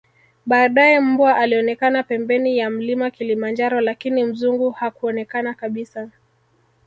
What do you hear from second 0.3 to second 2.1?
baadae mbwa alionekana